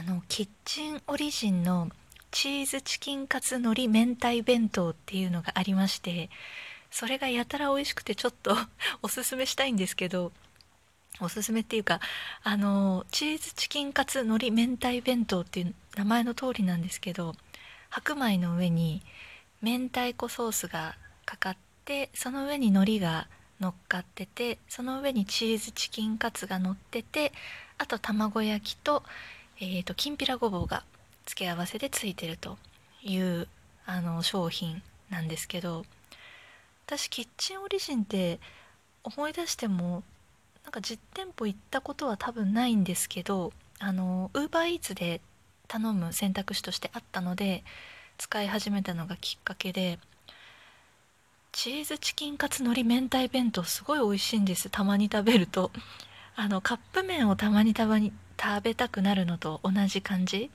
[0.00, 1.90] あのキッチンオリジンの
[2.30, 6.30] チーズチキンカツ海苔明太弁当っていうのがありまして
[6.90, 8.56] それがやたら美味しくてちょっと
[9.02, 10.32] おすすめしたいんですけど
[11.20, 12.00] おすすめっていうか
[12.42, 17.34] あのチーズチキンカツ海苔明太弁当っていう名前の通りなんですけど
[17.90, 19.02] 白米の上に
[19.60, 20.96] 明太子ソースが
[21.26, 23.28] かかってその上に海苔が
[23.60, 27.32] 乗っかっててその上にチーズチキンカツが乗ってて
[27.76, 29.02] あと卵焼きと,、
[29.60, 30.84] えーと、きんぴらごぼうが
[31.26, 32.56] 付け合わせでついてると
[33.02, 33.46] いう
[33.84, 35.84] あの商品なんですけど
[36.86, 38.40] 私キッチンオリジンって
[39.04, 40.02] 思い出しても
[40.64, 45.20] なんか実店舗行ったことは多分ないんですけどあのウーバーイーツで
[45.68, 47.62] 頼む選択肢としてあったので
[48.18, 49.98] 使い始めたのがきっかけで
[51.52, 54.70] チーズチキンカツ海苔明太弁当すごい美味しいんです。
[54.70, 55.70] たまに食べると。
[56.36, 60.50] あのカップ麺をたまにたまに食べたくなるのと同じ感じ。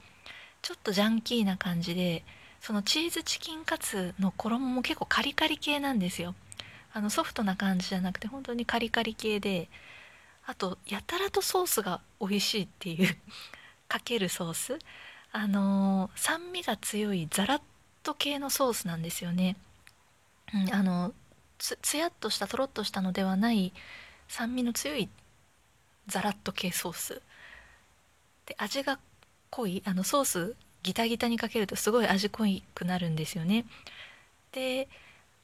[0.61, 2.23] ちょっとジャンキーな感じで
[2.59, 6.33] そのチーズチキンカツの衣も結構カリカリ系なんですよ。
[6.93, 9.69] あのソフトな感じじゃなくて本当にカリカリ系で
[10.47, 13.17] あとやたらとソースが美味しいっていう
[13.87, 14.79] かけるソース。
[15.31, 17.61] あのー、酸味が強いザラッ
[18.01, 19.57] と系のソースなんですよね。
[20.53, 21.13] うん、あの
[21.59, 23.73] つつやっとしたとろっとしたのではない
[24.27, 25.09] 酸味の強い
[26.07, 27.21] ザラッと系ソース。
[28.45, 28.99] で味が
[29.49, 33.65] 濃いあのソースギタギタにかけるとすごい味濃くなるんですよね
[34.51, 34.87] で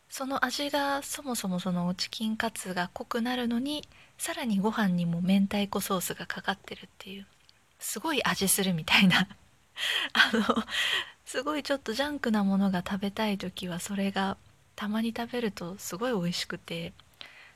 [0.09, 7.25] その味がそもそもそのチキンカツが濃くなるのにさらにご飯にも明太子ソースがかかってるっていう
[7.79, 9.27] すごい味するみたいな
[10.13, 10.63] あの
[11.25, 14.37] すごいちょっとジャンクなものが食べたい時はそれが
[14.75, 16.93] たまに食べるとすごい美味しくて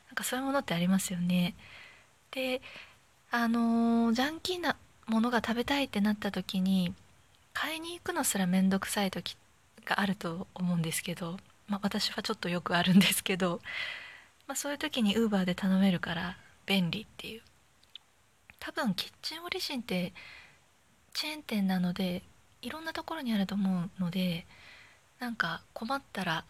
[0.07, 1.55] なんかそういうものってありますよね。
[2.31, 2.61] で
[3.31, 6.93] あの、ジャンキーなものが食べたいってなった時に
[7.53, 9.37] 買いに行くのすら面倒くさい時
[9.85, 13.61] があると思うんですけど、まあ、私はちょっとよくあるんですけど、
[14.47, 17.41] まあ、そういう時に Uber で頼めるから便利っていう。
[18.59, 20.11] 多分キッチンオリジンって
[21.13, 22.23] チェーン店なので
[22.63, 24.47] いろんなところにあると思うので
[25.19, 26.45] なんか困ったら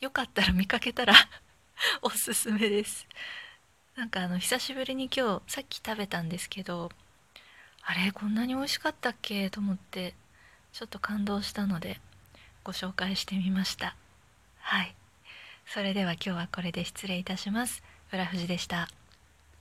[0.00, 1.14] よかったら見かけたら
[2.02, 3.06] おすすめです。
[3.96, 6.90] なんかあの久しぶりに今日さっき食べたんですけど
[7.90, 9.48] あれこんなに美味しかったっけ？
[9.48, 10.12] と思って
[10.74, 11.98] ちょっと感動したので
[12.62, 13.96] ご紹介してみました。
[14.58, 14.94] はい。
[15.66, 17.82] それでは今日はこれで失礼いたします。
[18.12, 18.88] 浦富士でした。